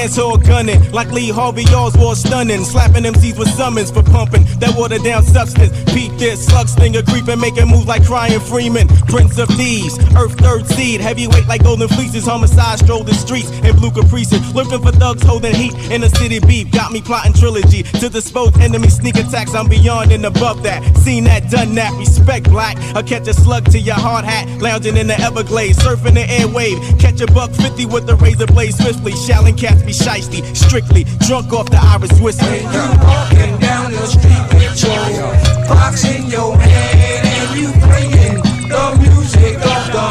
dance 0.03 0.47
gunning 0.47 0.91
like 0.91 1.09
Lee 1.11 1.29
Harvey 1.29 1.63
Oswald 1.65 2.17
stunning, 2.17 2.63
slapping 2.65 3.03
MCs 3.03 3.37
with 3.37 3.47
summons 3.49 3.89
for 3.89 4.03
pumping 4.03 4.43
that 4.59 4.75
water 4.75 4.97
down 4.97 5.23
substance. 5.23 5.71
Peep 5.93 6.11
this 6.17 6.45
slug 6.45 6.67
stinger 6.67 7.01
creeping, 7.03 7.39
making 7.39 7.67
moves 7.69 7.87
like 7.87 8.05
crying 8.05 8.39
Freeman, 8.39 8.87
Prince 9.07 9.37
of 9.37 9.47
Thieves, 9.49 9.97
Earth 10.15 10.37
third 10.39 10.67
seed, 10.67 10.99
heavyweight 10.99 11.47
like 11.47 11.63
golden 11.63 11.87
fleeces. 11.87 12.25
Homicide 12.25 12.79
stroll 12.79 13.03
the 13.03 13.13
streets 13.13 13.49
in 13.61 13.75
blue 13.77 13.91
caprices, 13.91 14.53
looking 14.53 14.81
for 14.81 14.91
thugs 14.91 15.23
holding 15.23 15.55
heat 15.55 15.73
in 15.91 16.01
the 16.01 16.09
city 16.09 16.39
beef. 16.39 16.69
Got 16.71 16.91
me 16.91 17.01
plotting 17.01 17.33
trilogy 17.33 17.83
to 17.83 18.09
dispose 18.09 18.57
enemy 18.59 18.89
sneak 18.89 19.15
attacks. 19.15 19.55
I'm 19.55 19.69
beyond 19.69 20.11
and 20.11 20.25
above 20.25 20.63
that. 20.63 20.81
Seen 20.97 21.23
that, 21.25 21.49
done 21.49 21.75
that. 21.75 21.93
Respect 21.97 22.49
black. 22.49 22.77
I'll 22.95 23.03
catch 23.03 23.27
a 23.27 23.33
slug 23.33 23.71
to 23.71 23.79
your 23.79 23.95
hard 23.95 24.25
hat, 24.25 24.49
lounging 24.61 24.97
in 24.97 25.07
the 25.07 25.19
Everglades, 25.19 25.77
surfing 25.79 26.15
the 26.15 26.25
airwave. 26.25 26.99
Catch 26.99 27.21
a 27.21 27.27
buck 27.27 27.51
50 27.51 27.85
with 27.85 28.05
the 28.05 28.15
razor 28.15 28.47
blade 28.47 28.73
swiftly. 28.73 29.13
Shallin' 29.13 29.57
cats 29.57 29.81
be 29.83 29.92
shiesty, 29.93 30.41
strictly 30.55 31.03
drunk 31.27 31.53
off 31.53 31.69
the 31.69 31.77
Irish 31.79 32.11
whiskey. 32.19 32.61
You 32.65 32.85
walking 33.05 33.57
down 33.59 33.91
the 33.91 34.05
street 34.07 34.45
with 34.53 34.83
your 34.83 35.67
box 35.67 36.03
in 36.05 36.27
your 36.27 36.55
hand 36.57 37.25
and 37.25 37.49
you 37.59 37.69
playing 37.87 38.41
the 38.67 38.85
music 38.99 39.55
of 39.61 39.83
the 39.95 40.07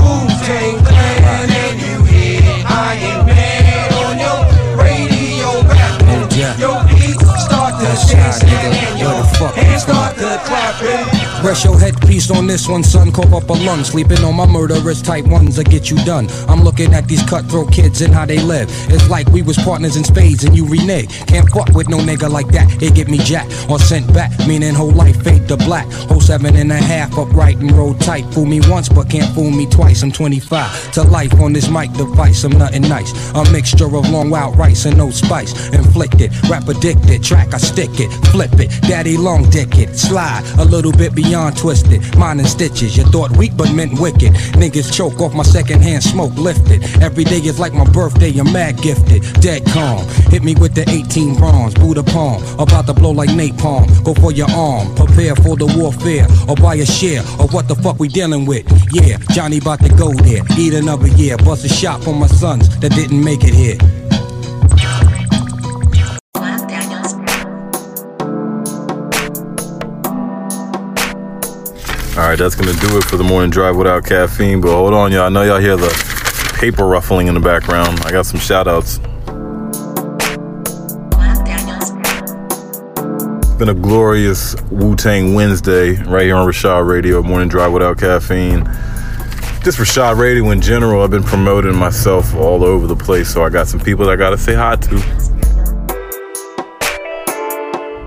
Wu-Tang 0.00 0.76
Clan 0.84 1.50
and 1.50 1.76
you 1.80 2.04
hear 2.04 2.42
Iron 2.66 3.26
Man 3.26 3.92
on 4.02 4.14
your 4.18 4.40
radio 4.76 5.50
rapping. 5.68 6.24
Your 6.58 6.80
feet 6.96 7.20
start 7.44 7.78
to 7.80 7.84
That's 7.86 8.12
right, 8.12 8.22
dancing 8.22 8.48
nigga. 8.48 8.88
and 8.88 8.98
your 8.98 9.48
hands 9.52 9.82
start 9.82 10.14
to 10.16 10.40
clapping. 10.46 10.55
Rest 11.42 11.64
your 11.64 11.78
headpiece 11.78 12.30
on 12.30 12.46
this 12.46 12.68
one, 12.68 12.82
son. 12.82 13.10
Cough 13.10 13.32
up 13.32 13.48
a 13.48 13.52
lung. 13.52 13.82
Sleeping 13.84 14.18
on 14.24 14.36
my 14.36 14.46
murderous 14.46 15.00
type 15.00 15.24
ones 15.26 15.56
that 15.56 15.70
get 15.70 15.90
you 15.90 15.96
done. 16.04 16.28
I'm 16.48 16.62
looking 16.62 16.92
at 16.92 17.06
these 17.06 17.22
cutthroat 17.22 17.72
kids 17.72 18.02
and 18.02 18.12
how 18.12 18.26
they 18.26 18.38
live. 18.38 18.68
It's 18.90 19.08
like 19.08 19.26
we 19.28 19.42
was 19.42 19.56
partners 19.56 19.96
in 19.96 20.04
spades 20.04 20.44
and 20.44 20.56
you 20.56 20.66
renege. 20.66 21.08
Can't 21.26 21.48
fuck 21.48 21.68
with 21.70 21.88
no 21.88 21.98
nigga 21.98 22.30
like 22.30 22.48
that. 22.48 22.82
It 22.82 22.94
get 22.94 23.08
me 23.08 23.18
jacked 23.18 23.70
or 23.70 23.78
sent 23.78 24.12
back. 24.12 24.32
Meaning 24.46 24.74
whole 24.74 24.90
life 24.90 25.22
fade 25.22 25.48
to 25.48 25.56
black. 25.56 25.90
Whole 26.08 26.20
seven 26.20 26.56
and 26.56 26.70
a 26.70 26.76
half 26.76 27.16
upright 27.16 27.56
and 27.56 27.72
roll 27.72 27.94
tight. 27.94 28.26
Fool 28.34 28.46
me 28.46 28.60
once 28.68 28.88
but 28.88 29.08
can't 29.08 29.32
fool 29.34 29.50
me 29.50 29.66
twice. 29.66 30.02
I'm 30.02 30.12
25 30.12 30.92
to 30.92 31.04
life 31.04 31.32
on 31.40 31.52
this 31.52 31.70
mic 31.70 31.92
device. 31.92 32.44
I'm 32.44 32.52
nothing 32.52 32.82
nice. 32.82 33.12
A 33.34 33.50
mixture 33.50 33.86
of 33.86 34.10
long 34.10 34.28
wild 34.28 34.58
rice 34.58 34.84
and 34.84 34.98
no 34.98 35.10
spice. 35.10 35.70
Inflicted, 35.70 36.32
rap 36.50 36.68
addicted. 36.68 37.22
Track 37.22 37.54
I 37.54 37.58
stick 37.58 38.00
it, 38.00 38.10
flip 38.32 38.52
it. 38.58 38.70
Daddy 38.82 39.16
long 39.16 39.48
dick 39.48 39.78
it. 39.78 39.96
Slide 39.96 40.44
a 40.58 40.65
little 40.66 40.92
bit 40.92 41.14
beyond 41.14 41.56
twisted. 41.56 42.02
Mine 42.16 42.38
and 42.38 42.48
stitches. 42.48 42.96
You 42.96 43.04
thought 43.04 43.36
weak 43.36 43.56
but 43.56 43.72
meant 43.72 43.98
wicked. 44.00 44.32
Niggas 44.60 44.92
choke 44.92 45.20
off 45.20 45.34
my 45.34 45.42
secondhand 45.42 46.02
smoke 46.02 46.34
lifted. 46.36 46.82
Every 47.02 47.24
day 47.24 47.38
is 47.38 47.58
like 47.58 47.72
my 47.72 47.84
birthday. 47.84 48.32
I'm 48.38 48.52
mad 48.52 48.80
gifted. 48.82 49.22
Dead 49.40 49.64
calm. 49.66 50.06
Hit 50.30 50.42
me 50.42 50.54
with 50.54 50.74
the 50.74 50.88
18 50.88 51.36
bronze. 51.36 51.74
Buddha 51.74 52.02
palm. 52.02 52.42
About 52.58 52.86
to 52.86 52.94
blow 52.94 53.10
like 53.10 53.30
napalm. 53.30 53.86
Go 54.04 54.14
for 54.14 54.32
your 54.32 54.50
arm. 54.50 54.94
Prepare 54.94 55.36
for 55.36 55.56
the 55.56 55.66
warfare. 55.76 56.26
Or 56.48 56.56
buy 56.56 56.74
a 56.76 56.86
share 56.86 57.20
of 57.38 57.52
what 57.52 57.68
the 57.68 57.74
fuck 57.76 57.98
we 57.98 58.08
dealing 58.08 58.46
with. 58.46 58.66
Yeah, 58.92 59.18
Johnny 59.32 59.58
about 59.58 59.80
to 59.80 59.88
go 59.90 60.12
there. 60.12 60.42
Eat 60.58 60.74
another 60.74 61.08
year. 61.08 61.36
Bust 61.38 61.64
a 61.64 61.68
shot 61.68 62.02
for 62.02 62.14
my 62.14 62.26
sons 62.26 62.78
that 62.80 62.92
didn't 62.92 63.22
make 63.22 63.44
it 63.44 63.54
here. 63.54 63.95
Right, 72.26 72.36
that's 72.36 72.56
gonna 72.56 72.72
do 72.80 72.98
it 72.98 73.04
for 73.04 73.16
the 73.16 73.22
morning 73.22 73.50
drive 73.50 73.76
without 73.76 74.04
caffeine. 74.04 74.60
But 74.60 74.72
hold 74.72 74.92
on, 74.94 75.12
y'all. 75.12 75.26
I 75.26 75.28
know 75.28 75.42
y'all 75.44 75.60
hear 75.60 75.76
the 75.76 75.90
paper 76.58 76.84
ruffling 76.84 77.28
in 77.28 77.34
the 77.34 77.40
background. 77.40 78.00
I 78.00 78.10
got 78.10 78.26
some 78.26 78.40
shout 78.40 78.66
outs. 78.66 78.98
Been 83.58 83.68
a 83.68 83.74
glorious 83.74 84.60
Wu 84.72 84.96
Tang 84.96 85.34
Wednesday 85.34 86.02
right 86.02 86.24
here 86.24 86.34
on 86.34 86.48
Reshad 86.48 86.88
Radio, 86.88 87.22
Morning 87.22 87.48
Drive 87.48 87.72
Without 87.72 87.96
Caffeine. 87.96 88.64
Just 89.62 89.78
Reshad 89.78 90.18
Radio 90.18 90.50
in 90.50 90.60
general, 90.60 91.02
I've 91.02 91.12
been 91.12 91.22
promoting 91.22 91.76
myself 91.76 92.34
all 92.34 92.64
over 92.64 92.88
the 92.88 92.96
place, 92.96 93.32
so 93.32 93.44
I 93.44 93.50
got 93.50 93.68
some 93.68 93.78
people 93.78 94.04
that 94.06 94.10
I 94.10 94.16
gotta 94.16 94.36
say 94.36 94.54
hi 94.54 94.74
to. 94.74 94.98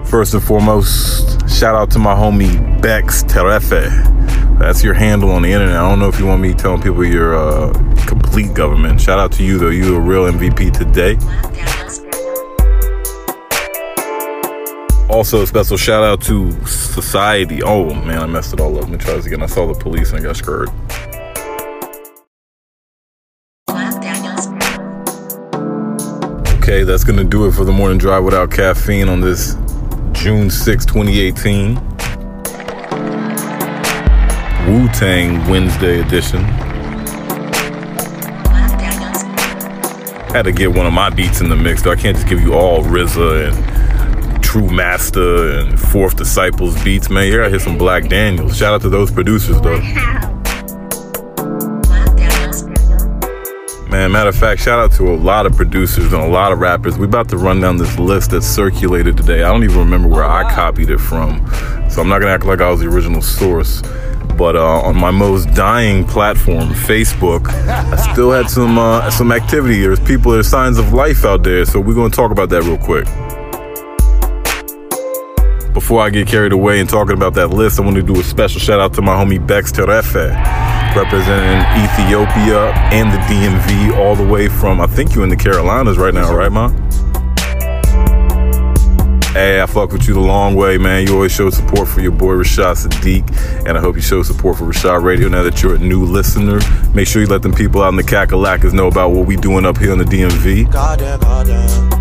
First 0.03 0.33
and 0.33 0.43
foremost, 0.43 1.28
shout 1.59 1.75
out 1.75 1.91
to 1.91 1.99
my 1.99 2.13
homie 2.15 2.81
Bex 2.81 3.21
Terefe. 3.23 3.89
That's 4.59 4.81
your 4.81 4.93
handle 4.93 5.29
on 5.31 5.41
the 5.41 5.51
internet. 5.51 5.75
I 5.75 5.89
don't 5.89 5.99
know 5.99 6.07
if 6.07 6.17
you 6.17 6.25
want 6.25 6.41
me 6.41 6.53
telling 6.53 6.81
people 6.81 7.03
your 7.03 7.35
uh, 7.35 7.73
complete 8.07 8.53
government. 8.53 9.01
Shout 9.01 9.19
out 9.19 9.33
to 9.33 9.43
you 9.43 9.57
though. 9.57 9.67
You 9.67 9.97
a 9.97 9.99
real 9.99 10.23
MVP 10.31 10.71
today. 10.71 11.17
Also, 15.09 15.41
a 15.41 15.47
special 15.47 15.75
shout 15.75 16.01
out 16.01 16.21
to 16.21 16.49
Society. 16.65 17.61
Oh 17.61 17.93
man, 17.93 18.19
I 18.19 18.25
messed 18.25 18.53
it 18.53 18.61
all 18.61 18.77
up. 18.77 18.83
Let 18.83 18.91
me 18.91 18.97
try 18.97 19.15
this 19.15 19.25
again. 19.25 19.43
I 19.43 19.47
saw 19.47 19.67
the 19.67 19.77
police 19.77 20.13
and 20.13 20.21
I 20.21 20.23
got 20.23 20.37
screwed. 20.37 20.69
Okay, 26.61 26.83
that's 26.83 27.03
gonna 27.03 27.25
do 27.25 27.47
it 27.47 27.51
for 27.51 27.65
the 27.65 27.73
morning 27.73 27.97
drive 27.97 28.23
without 28.23 28.49
caffeine 28.49 29.09
on 29.09 29.19
this 29.19 29.57
June 30.19 30.49
6, 30.49 30.85
2018. 30.85 31.75
Wu 34.67 34.87
Tang 34.89 35.49
Wednesday 35.49 36.01
edition. 36.01 36.43
Had 40.33 40.41
to 40.43 40.51
get 40.51 40.73
one 40.73 40.85
of 40.85 40.91
my 40.91 41.09
beats 41.09 41.39
in 41.39 41.47
the 41.47 41.55
mix, 41.55 41.83
though. 41.83 41.91
I 41.91 41.95
can't 41.95 42.17
just 42.17 42.27
give 42.27 42.41
you 42.41 42.53
all 42.53 42.83
RZA 42.83 43.53
and 43.53 44.43
True 44.43 44.69
Master 44.69 45.59
and 45.59 45.79
Fourth 45.79 46.17
Disciples 46.17 46.83
beats, 46.83 47.09
man. 47.09 47.27
You 47.27 47.37
gotta 47.37 47.49
hit 47.49 47.61
some 47.61 47.77
Black 47.77 48.09
Daniels. 48.09 48.57
Shout 48.57 48.73
out 48.73 48.81
to 48.81 48.89
those 48.89 49.09
producers, 49.11 49.61
though. 49.61 49.79
Man, 53.99 54.13
matter 54.13 54.29
of 54.29 54.35
fact, 54.37 54.61
shout 54.61 54.79
out 54.79 54.93
to 54.93 55.11
a 55.11 55.13
lot 55.13 55.45
of 55.45 55.57
producers 55.57 56.13
and 56.13 56.23
a 56.23 56.27
lot 56.27 56.53
of 56.53 56.59
rappers. 56.59 56.97
We 56.97 57.03
about 57.03 57.27
to 57.31 57.37
run 57.37 57.59
down 57.59 57.75
this 57.75 57.99
list 57.99 58.31
that 58.31 58.43
circulated 58.43 59.17
today. 59.17 59.43
I 59.43 59.51
don't 59.51 59.65
even 59.65 59.77
remember 59.77 60.07
where 60.07 60.23
I 60.23 60.49
copied 60.55 60.89
it 60.89 60.99
from, 60.99 61.45
so 61.89 62.01
I'm 62.01 62.07
not 62.07 62.19
gonna 62.19 62.31
act 62.31 62.45
like 62.45 62.61
I 62.61 62.71
was 62.71 62.79
the 62.79 62.87
original 62.87 63.21
source. 63.21 63.81
But 64.37 64.55
uh, 64.55 64.83
on 64.83 64.95
my 64.95 65.11
most 65.11 65.53
dying 65.53 66.05
platform, 66.05 66.69
Facebook, 66.69 67.49
I 67.49 67.97
still 68.13 68.31
had 68.31 68.49
some 68.49 68.77
uh, 68.77 69.11
some 69.11 69.33
activity. 69.33 69.81
There's 69.81 69.99
people, 69.99 70.31
there's 70.31 70.47
signs 70.47 70.77
of 70.77 70.93
life 70.93 71.25
out 71.25 71.43
there. 71.43 71.65
So 71.65 71.81
we're 71.81 71.93
gonna 71.93 72.09
talk 72.09 72.31
about 72.31 72.47
that 72.51 72.63
real 72.63 72.77
quick. 72.77 73.03
Before 75.73 76.01
I 76.01 76.09
get 76.09 76.25
carried 76.25 76.53
away 76.53 76.79
and 76.79 76.89
talking 76.89 77.15
about 77.15 77.33
that 77.33 77.49
list, 77.49 77.81
I 77.81 77.83
want 77.83 77.97
to 77.97 78.03
do 78.03 78.17
a 78.17 78.23
special 78.23 78.61
shout 78.61 78.79
out 78.79 78.93
to 78.93 79.01
my 79.01 79.21
homie 79.21 79.45
Bex 79.45 79.73
Terefe, 79.73 80.33
representing 81.03 81.59
Ethiopia 81.81 82.73
and 82.91 83.11
the 83.11 83.17
DMV 83.29 83.97
all 83.97 84.15
the 84.15 84.27
way 84.27 84.49
from, 84.49 84.81
I 84.81 84.87
think 84.87 85.15
you're 85.15 85.23
in 85.23 85.29
the 85.29 85.37
Carolinas 85.37 85.97
right 85.97 86.13
now, 86.13 86.35
right, 86.35 86.51
Ma? 86.51 86.69
Hey, 89.31 89.61
I 89.61 89.65
fuck 89.65 89.93
with 89.93 90.07
you 90.07 90.15
the 90.15 90.19
long 90.19 90.55
way, 90.55 90.77
man. 90.77 91.07
You 91.07 91.13
always 91.13 91.31
show 91.31 91.49
support 91.51 91.87
for 91.87 92.01
your 92.01 92.11
boy 92.11 92.33
Reshad 92.33 92.85
Sadiq, 92.85 93.23
and 93.65 93.77
I 93.77 93.81
hope 93.81 93.95
you 93.95 94.01
show 94.01 94.23
support 94.23 94.57
for 94.57 94.65
Reshad 94.65 95.01
Radio 95.03 95.29
now 95.29 95.43
that 95.43 95.63
you're 95.63 95.75
a 95.75 95.79
new 95.79 96.03
listener. 96.03 96.59
Make 96.93 97.07
sure 97.07 97.21
you 97.21 97.27
let 97.29 97.43
them 97.43 97.53
people 97.53 97.81
out 97.81 97.89
in 97.89 97.95
the 97.95 98.03
Kakalackas 98.03 98.73
know 98.73 98.87
about 98.87 99.11
what 99.11 99.25
we 99.25 99.37
doing 99.37 99.65
up 99.65 99.77
here 99.77 99.93
in 99.93 99.99
the 99.99 100.03
DMV. 100.03 100.69
Goddamn, 100.71 101.19
goddamn. 101.21 101.99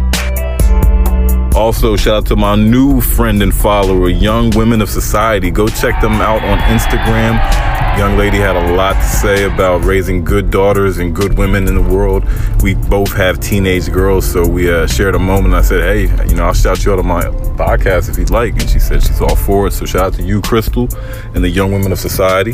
Also, 1.55 1.95
shout 1.97 2.15
out 2.15 2.27
to 2.27 2.37
my 2.37 2.57
new 2.57 3.01
friend 3.01 3.43
and 3.43 3.55
follower, 3.55 4.09
Young 4.09 4.51
Women 4.57 4.81
of 4.81 4.91
Society. 4.91 5.51
Go 5.51 5.69
check 5.69 6.01
them 6.01 6.15
out 6.15 6.43
on 6.43 6.59
Instagram. 6.59 7.68
Young 7.99 8.17
lady 8.17 8.37
had 8.37 8.55
a 8.55 8.77
lot 8.77 8.93
to 8.93 9.03
say 9.03 9.43
about 9.43 9.85
raising 9.85 10.23
good 10.23 10.53
daughters 10.53 10.99
and 10.99 11.13
good 11.13 11.37
women 11.37 11.67
in 11.67 11.75
the 11.75 11.83
world. 11.83 12.25
We 12.63 12.77
both 12.77 13.13
have 13.17 13.41
teenage 13.41 13.91
girls, 13.91 14.25
so 14.25 14.47
we 14.47 14.73
uh, 14.73 14.87
shared 14.87 15.17
a 15.17 15.19
moment. 15.19 15.55
I 15.55 15.63
said, 15.63 15.83
"Hey, 15.83 16.03
you 16.29 16.37
know, 16.37 16.45
I'll 16.45 16.55
shout 16.55 16.85
you 16.85 16.93
out 16.93 17.01
on 17.01 17.09
my 17.09 17.25
podcast 17.57 18.09
if 18.09 18.17
you'd 18.17 18.31
like," 18.31 18.53
and 18.53 18.71
she 18.71 18.79
said 18.79 19.03
she's 19.03 19.21
all 19.21 19.35
for 19.35 19.67
it. 19.67 19.73
So 19.73 19.85
shout 19.85 20.03
out 20.03 20.15
to 20.15 20.23
you, 20.23 20.41
Crystal, 20.41 20.89
and 21.35 21.43
the 21.43 21.49
Young 21.49 21.73
Women 21.73 21.91
of 21.91 21.99
Society. 21.99 22.53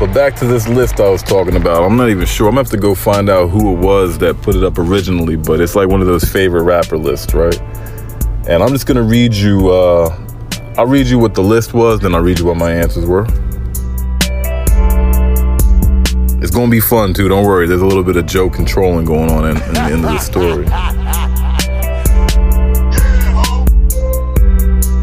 But 0.00 0.14
back 0.14 0.36
to 0.36 0.46
this 0.46 0.66
list 0.66 0.98
I 0.98 1.10
was 1.10 1.22
talking 1.22 1.56
about. 1.56 1.82
I'm 1.82 1.98
not 1.98 2.08
even 2.08 2.24
sure. 2.24 2.48
I'm 2.48 2.54
gonna 2.54 2.62
have 2.62 2.70
to 2.70 2.78
go 2.78 2.94
find 2.94 3.28
out 3.28 3.48
who 3.48 3.74
it 3.74 3.78
was 3.80 4.16
that 4.18 4.40
put 4.40 4.56
it 4.56 4.64
up 4.64 4.78
originally, 4.78 5.36
but 5.36 5.60
it's 5.60 5.76
like 5.76 5.88
one 5.88 6.00
of 6.00 6.06
those 6.06 6.24
favorite 6.24 6.62
rapper 6.62 6.96
lists, 6.96 7.34
right? 7.34 7.60
And 8.48 8.62
I'm 8.62 8.70
just 8.70 8.86
gonna 8.86 9.02
read 9.02 9.34
you, 9.34 9.68
uh, 9.68 10.23
I'll 10.76 10.86
read 10.86 11.06
you 11.06 11.20
what 11.20 11.34
the 11.34 11.42
list 11.42 11.72
was, 11.72 12.00
then 12.00 12.16
I'll 12.16 12.20
read 12.20 12.40
you 12.40 12.46
what 12.46 12.56
my 12.56 12.72
answers 12.72 13.06
were. 13.06 13.26
It's 16.42 16.50
gonna 16.50 16.70
be 16.70 16.80
fun 16.80 17.14
too, 17.14 17.28
don't 17.28 17.46
worry. 17.46 17.68
There's 17.68 17.80
a 17.80 17.86
little 17.86 18.02
bit 18.02 18.16
of 18.16 18.26
joke 18.26 18.58
and 18.58 18.66
trolling 18.66 19.04
going 19.04 19.30
on 19.30 19.44
in, 19.44 19.56
in 19.56 19.72
the 19.72 19.80
end 19.80 20.04
of 20.04 20.10
the 20.10 20.18
story. 20.18 20.64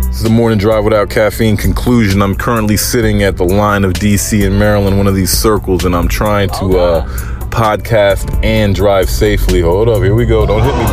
This 0.07 0.17
is 0.17 0.23
the 0.23 0.29
morning 0.29 0.59
drive 0.59 0.83
without 0.83 1.09
caffeine 1.09 1.55
conclusion. 1.55 2.21
I'm 2.21 2.35
currently 2.35 2.75
sitting 2.75 3.23
at 3.23 3.37
the 3.37 3.45
line 3.45 3.85
of 3.85 3.93
DC 3.93 4.45
and 4.45 4.59
Maryland, 4.59 4.97
one 4.97 5.07
of 5.07 5.15
these 5.15 5.31
circles, 5.31 5.85
and 5.85 5.95
I'm 5.95 6.09
trying 6.09 6.49
to 6.49 6.77
uh, 6.77 7.07
podcast 7.49 8.43
and 8.43 8.75
drive 8.75 9.09
safely. 9.09 9.61
Hold 9.61 9.87
up, 9.87 10.03
here 10.03 10.15
we 10.15 10.25
go. 10.25 10.45
Don't 10.45 10.63
hit 10.63 10.75
me, 10.75 10.85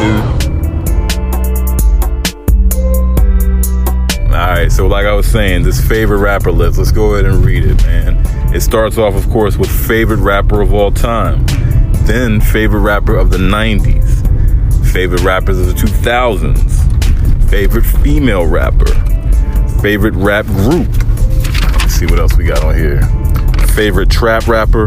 dude. 0.44 0.47
All 4.38 4.46
right, 4.46 4.70
so 4.70 4.86
like 4.86 5.04
I 5.04 5.14
was 5.14 5.26
saying, 5.26 5.64
this 5.64 5.84
favorite 5.84 6.18
rapper 6.18 6.52
list. 6.52 6.78
Let's 6.78 6.92
go 6.92 7.14
ahead 7.14 7.24
and 7.24 7.44
read 7.44 7.64
it, 7.64 7.82
man. 7.82 8.22
It 8.54 8.60
starts 8.60 8.96
off, 8.96 9.16
of 9.16 9.28
course, 9.30 9.56
with 9.56 9.68
favorite 9.68 10.20
rapper 10.20 10.60
of 10.60 10.72
all 10.72 10.92
time, 10.92 11.44
then 12.04 12.40
favorite 12.40 12.82
rapper 12.82 13.16
of 13.16 13.30
the 13.30 13.36
'90s, 13.36 14.92
favorite 14.92 15.22
rappers 15.22 15.58
of 15.58 15.66
the 15.66 15.72
2000s, 15.72 17.50
favorite 17.50 17.82
female 17.82 18.46
rapper, 18.46 18.86
favorite 19.82 20.14
rap 20.14 20.46
group. 20.46 20.86
Let's 21.80 21.94
see 21.94 22.06
what 22.06 22.20
else 22.20 22.36
we 22.36 22.44
got 22.44 22.62
on 22.62 22.76
here. 22.76 23.02
Favorite 23.74 24.08
trap 24.08 24.46
rapper, 24.46 24.86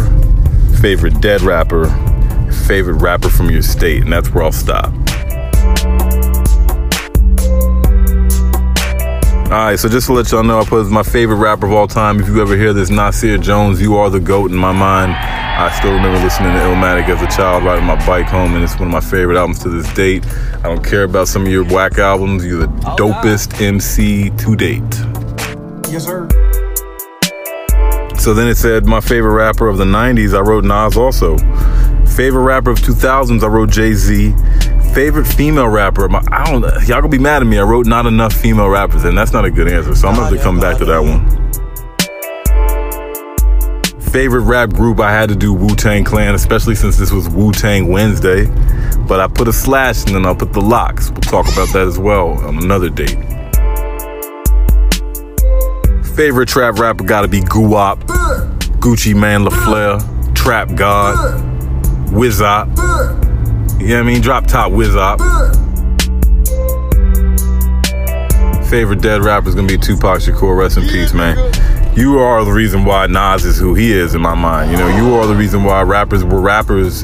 favorite 0.80 1.20
dead 1.20 1.42
rapper, 1.42 1.90
favorite 2.68 3.02
rapper 3.02 3.28
from 3.28 3.50
your 3.50 3.64
state, 3.64 4.04
and 4.04 4.14
that's 4.14 4.30
where 4.30 4.46
I'll 4.46 4.54
stop. 4.54 4.94
All 9.52 9.58
right, 9.58 9.78
so 9.78 9.90
just 9.90 10.08
to 10.08 10.14
let 10.14 10.32
y'all 10.32 10.44
know, 10.44 10.62
I 10.62 10.64
put 10.64 10.90
my 10.90 11.04
favorite 11.04 11.36
rapper 11.36 11.66
of 11.66 11.74
all 11.74 11.86
time. 11.86 12.22
If 12.22 12.30
you 12.30 12.42
ever 12.42 12.56
hear 12.56 12.72
this, 12.72 12.90
Nasir 12.90 13.38
Jones, 13.38 13.82
you 13.82 13.98
are 13.98 14.10
the 14.10 14.22
GOAT 14.22 14.50
in 14.50 14.56
my 14.56 14.72
mind. 14.72 15.12
I 15.12 15.70
still 15.78 15.92
remember 15.92 16.18
listening 16.24 16.54
to 16.54 16.60
Illmatic 16.60 17.10
as 17.10 17.22
a 17.22 17.28
child, 17.36 17.66
riding 17.66 17.84
my 17.84 17.98
bike 18.08 18.28
home, 18.28 18.56
and 18.56 18.64
it's 18.64 18.76
one 18.80 18.84
of 18.84 18.94
my 18.94 19.02
favorite 19.02 19.38
albums 19.38 19.60
to 19.64 19.70
this 19.70 19.94
date. 19.94 20.26
I 20.60 20.70
don't 20.70 20.82
care 20.82 21.04
about 21.04 21.28
some 21.28 21.42
of 21.42 21.52
your 21.52 21.66
whack 21.66 21.98
albums. 21.98 22.46
You're 22.46 22.62
the 22.62 22.68
dopest 22.98 23.62
MC 23.62 24.30
to 24.30 24.56
date. 24.56 24.82
Yes, 25.92 26.06
sir. 26.06 26.30
So 28.18 28.34
then 28.34 28.48
it 28.48 28.56
said 28.56 28.86
my 28.86 29.02
favorite 29.02 29.34
rapper 29.34 29.68
of 29.68 29.78
the 29.78 29.84
90s, 29.84 30.34
I 30.34 30.40
wrote 30.40 30.64
Nas 30.64 30.96
also. 30.96 31.38
Favorite 32.06 32.44
rapper 32.44 32.70
of 32.70 32.80
2000s, 32.80 33.44
I 33.44 33.48
wrote 33.48 33.70
Jay 33.70 33.96
Z. 33.96 34.34
Favorite 34.94 35.26
female 35.26 35.70
rapper, 35.70 36.10
my, 36.10 36.22
I 36.32 36.52
don't 36.52 36.64
y'all 36.86 37.00
gonna 37.00 37.08
be 37.08 37.18
mad 37.18 37.42
at 37.42 37.46
me. 37.46 37.58
I 37.58 37.64
wrote 37.64 37.86
not 37.86 38.06
enough 38.06 38.34
female 38.34 38.68
rappers, 38.68 39.06
and 39.06 39.18
that's 39.18 39.32
not 39.32 39.46
a 39.46 39.52
good 39.52 39.72
answer. 39.72 39.96
So 39.96 40.10
I'm 40.10 40.16
gonna 40.16 40.28
have 40.28 40.38
to 40.38 40.44
come 40.44 40.60
back 40.60 40.78
to 40.80 40.86
that 40.86 41.00
one. 41.00 41.30
Favorite 44.02 44.42
rap 44.42 44.72
group, 44.72 45.00
I 45.00 45.14
had 45.14 45.30
to 45.30 45.36
do 45.36 45.54
Wu 45.54 45.76
Tang 45.76 46.04
Clan, 46.04 46.36
especially 46.36 46.76
since 46.76 46.98
this 46.98 47.10
was 47.10 47.30
Wu 47.30 47.54
Tang 47.54 47.88
Wednesday. 47.88 48.48
But 49.08 49.22
I 49.22 49.28
put 49.28 49.48
a 49.48 49.54
slash 49.54 50.04
and 50.06 50.16
then 50.16 50.26
I'll 50.26 50.36
put 50.36 50.52
the 50.52 50.62
locks. 50.62 51.10
We'll 51.10 51.22
talk 51.22 51.48
about 51.54 51.70
that 51.70 51.88
as 51.88 51.98
well 51.98 52.32
on 52.46 52.58
another 52.58 52.90
date. 52.90 53.18
Favorite 56.16 56.50
trap 56.50 56.80
rapper 56.80 57.06
gotta 57.06 57.30
be 57.30 57.40
Guwop, 57.40 58.02
Gucci 58.82 59.16
Mane 59.16 59.46
La 59.46 59.52
Flare, 59.52 60.00
Trap 60.36 60.76
God, 60.76 61.16
Wizop. 62.10 63.31
You 63.82 63.88
know 63.88 63.94
what 63.96 64.00
I 64.02 64.04
mean? 64.04 64.22
Drop 64.22 64.46
top 64.46 64.72
Wizop. 64.72 65.18
Favorite 68.70 69.02
dead 69.02 69.24
rapper 69.24 69.50
is 69.50 69.56
gonna 69.56 69.68
be 69.68 69.78
Tupac 69.78 70.20
Shakur. 70.20 70.56
Rest 70.56 70.78
in 70.78 70.84
peace, 70.84 71.16
man. 71.16 71.36
You 71.96 72.20
are 72.20 72.46
the 72.46 72.52
reason 72.52 72.86
why 72.86 73.08
Nas 73.08 73.44
is 73.44 73.58
who 73.58 73.74
he 73.74 73.92
is 73.92 74.14
in 74.14 74.22
my 74.22 74.36
mind. 74.36 74.72
You 74.72 74.78
know, 74.78 74.88
you 74.88 75.16
are 75.16 75.26
the 75.26 75.34
reason 75.34 75.64
why 75.64 75.82
rappers 75.82 76.24
were 76.24 76.40
rappers 76.40 77.04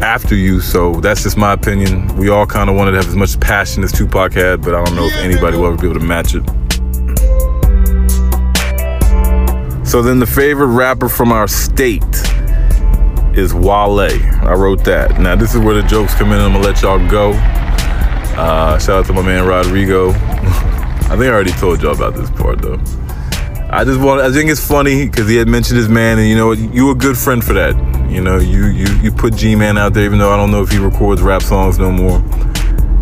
after 0.00 0.36
you. 0.36 0.60
So 0.60 1.00
that's 1.00 1.24
just 1.24 1.36
my 1.36 1.52
opinion. 1.52 2.16
We 2.16 2.28
all 2.28 2.46
kind 2.46 2.70
of 2.70 2.76
wanted 2.76 2.92
to 2.92 2.98
have 2.98 3.08
as 3.08 3.16
much 3.16 3.40
passion 3.40 3.82
as 3.82 3.90
Tupac 3.90 4.32
had, 4.32 4.62
but 4.62 4.76
I 4.76 4.84
don't 4.84 4.94
know 4.94 5.06
if 5.06 5.16
anybody 5.16 5.56
will 5.56 5.66
ever 5.66 5.76
be 5.76 5.88
able 5.88 5.98
to 5.98 6.06
match 6.06 6.36
it. 6.36 6.44
So 9.84 10.02
then 10.02 10.20
the 10.20 10.26
favorite 10.26 10.68
rapper 10.68 11.08
from 11.08 11.32
our 11.32 11.48
state 11.48 12.04
is 13.36 13.54
Wale. 13.54 14.00
I 14.00 14.54
wrote 14.54 14.84
that. 14.84 15.20
Now 15.20 15.36
this 15.36 15.54
is 15.54 15.60
where 15.60 15.74
the 15.74 15.86
jokes 15.86 16.14
come 16.14 16.32
in. 16.32 16.40
I'm 16.40 16.52
gonna 16.52 16.64
let 16.64 16.82
y'all 16.82 16.98
go. 17.08 17.32
Uh, 18.38 18.78
shout 18.78 19.00
out 19.00 19.06
to 19.06 19.12
my 19.12 19.22
man 19.22 19.46
Rodrigo. 19.46 20.10
I 21.06 21.10
think 21.10 21.22
I 21.22 21.28
already 21.28 21.52
told 21.52 21.82
y'all 21.82 21.94
about 21.94 22.14
this 22.14 22.30
part 22.30 22.60
though. 22.60 22.80
I 23.70 23.84
just 23.84 24.00
want. 24.00 24.20
I 24.20 24.32
think 24.32 24.50
it's 24.50 24.66
funny 24.66 25.06
because 25.06 25.28
he 25.28 25.36
had 25.36 25.48
mentioned 25.48 25.76
his 25.76 25.88
man, 25.88 26.18
and 26.18 26.28
you 26.28 26.36
know, 26.36 26.52
you 26.52 26.90
a 26.90 26.94
good 26.94 27.18
friend 27.18 27.44
for 27.44 27.52
that. 27.52 27.74
You 28.10 28.22
know, 28.22 28.38
you 28.38 28.66
you 28.66 28.86
you 29.02 29.12
put 29.12 29.34
G 29.34 29.54
Man 29.54 29.76
out 29.76 29.92
there, 29.92 30.04
even 30.04 30.18
though 30.18 30.32
I 30.32 30.36
don't 30.36 30.50
know 30.50 30.62
if 30.62 30.70
he 30.70 30.78
records 30.78 31.20
rap 31.20 31.42
songs 31.42 31.78
no 31.78 31.90
more. 31.90 32.22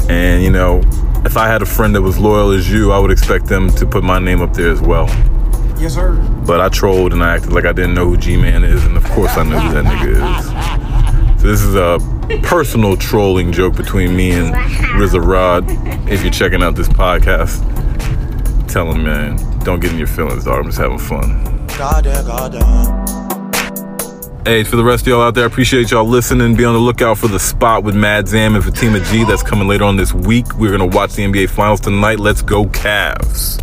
And 0.08 0.42
you 0.42 0.50
know, 0.50 0.80
if 1.24 1.36
I 1.36 1.46
had 1.46 1.62
a 1.62 1.66
friend 1.66 1.94
that 1.94 2.02
was 2.02 2.18
loyal 2.18 2.50
as 2.50 2.70
you, 2.70 2.92
I 2.92 2.98
would 2.98 3.10
expect 3.10 3.46
them 3.46 3.70
to 3.72 3.86
put 3.86 4.04
my 4.04 4.18
name 4.18 4.40
up 4.40 4.52
there 4.54 4.70
as 4.70 4.80
well. 4.80 5.06
Yes, 5.78 5.94
sir. 5.94 6.12
But 6.46 6.60
I 6.60 6.68
trolled 6.68 7.12
and 7.12 7.22
I 7.22 7.36
acted 7.36 7.52
like 7.52 7.64
I 7.64 7.72
didn't 7.72 7.94
know 7.94 8.06
who 8.06 8.16
G 8.16 8.36
Man 8.36 8.64
is, 8.64 8.84
and 8.84 8.96
of 8.96 9.04
course 9.10 9.36
I 9.36 9.42
know 9.42 9.58
who 9.58 9.74
that 9.74 9.84
nigga 9.84 11.34
is. 11.36 11.42
So 11.42 11.48
this 11.48 11.60
is 11.62 11.74
a 11.74 11.98
personal 12.42 12.96
trolling 12.96 13.52
joke 13.52 13.76
between 13.76 14.16
me 14.16 14.30
and 14.30 14.54
RZA 14.54 15.24
Rod. 15.24 15.64
If 16.10 16.22
you're 16.22 16.32
checking 16.32 16.62
out 16.62 16.74
this 16.74 16.88
podcast, 16.88 17.60
tell 18.68 18.90
him, 18.90 19.04
man, 19.04 19.36
don't 19.60 19.80
get 19.80 19.92
in 19.92 19.98
your 19.98 20.06
feelings, 20.06 20.44
dog. 20.44 20.60
I'm 20.60 20.66
just 20.66 20.78
having 20.78 20.98
fun. 20.98 21.44
Hey, 24.46 24.62
for 24.62 24.76
the 24.76 24.84
rest 24.84 25.04
of 25.04 25.08
y'all 25.08 25.22
out 25.22 25.34
there, 25.34 25.44
I 25.44 25.46
appreciate 25.46 25.90
y'all 25.90 26.04
listening. 26.04 26.54
Be 26.54 26.64
on 26.64 26.74
the 26.74 26.80
lookout 26.80 27.18
for 27.18 27.28
the 27.28 27.40
spot 27.40 27.82
with 27.82 27.94
Mad 27.94 28.28
Zam 28.28 28.54
and 28.54 28.62
Fatima 28.62 29.00
G. 29.00 29.24
That's 29.24 29.42
coming 29.42 29.66
later 29.68 29.84
on 29.84 29.96
this 29.96 30.12
week. 30.12 30.54
We're 30.56 30.70
gonna 30.70 30.86
watch 30.86 31.14
the 31.14 31.24
NBA 31.24 31.48
Finals 31.48 31.80
tonight. 31.80 32.20
Let's 32.20 32.42
go, 32.42 32.64
Cavs. 32.66 33.60